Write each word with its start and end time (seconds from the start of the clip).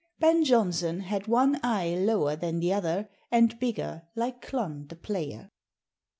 Ben 0.19 0.43
Jonson 0.43 1.01
had 1.01 1.27
one 1.27 1.59
eie 1.63 1.93
lower 1.95 2.35
than 2.35 2.59
t'other 2.59 3.07
and 3.29 3.59
bigger, 3.59 4.07
like 4.15 4.41
Clun, 4.41 4.87
the 4.89 4.95
player." 4.95 5.51